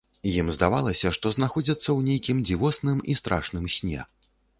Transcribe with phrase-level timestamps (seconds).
[0.29, 4.01] Ім здавалася, што знаходзяцца ў нейкім дзівосным і страшным сне.